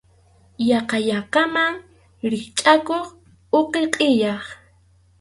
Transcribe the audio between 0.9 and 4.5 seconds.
llankaman rikchʼakuq uqi qʼillay.